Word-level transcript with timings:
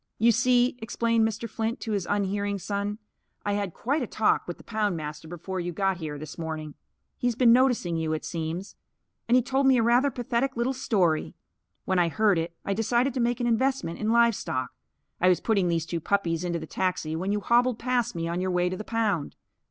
"You 0.17 0.31
see," 0.31 0.79
explained 0.81 1.27
Mr. 1.27 1.47
Flint, 1.47 1.79
to 1.81 1.91
his 1.91 2.07
unhearing 2.09 2.57
son, 2.57 2.97
"I 3.45 3.53
had 3.53 3.71
quite 3.71 4.01
a 4.01 4.07
talk 4.07 4.47
with 4.47 4.57
the 4.57 4.63
poundmaster 4.63 5.27
before 5.29 5.59
you 5.59 5.71
got 5.71 5.97
here, 5.97 6.17
this 6.17 6.39
morning. 6.39 6.73
He's 7.19 7.35
been 7.35 7.53
noticing 7.53 7.97
you, 7.97 8.11
it 8.13 8.25
seems. 8.25 8.75
And 9.27 9.35
he 9.35 9.43
told 9.43 9.67
me 9.67 9.77
a 9.77 9.83
rather 9.83 10.09
pathetic 10.09 10.57
little 10.57 10.73
story. 10.73 11.35
When 11.85 11.99
I 11.99 12.09
heard 12.09 12.39
it 12.39 12.55
I 12.65 12.73
decided 12.73 13.13
to 13.13 13.19
make 13.19 13.39
an 13.39 13.45
investment 13.45 13.99
in 13.99 14.09
livestock. 14.09 14.71
I 15.19 15.29
was 15.29 15.39
putting 15.39 15.67
these 15.67 15.85
two 15.85 15.99
puppies 15.99 16.43
into 16.43 16.57
the 16.57 16.65
taxi 16.65 17.15
when 17.15 17.31
you 17.31 17.39
hobbled 17.39 17.77
past 17.77 18.15
me 18.15 18.27
on 18.27 18.41
your 18.41 18.49
way 18.49 18.69
to 18.69 18.77
the 18.77 18.83
pound. 18.83 19.35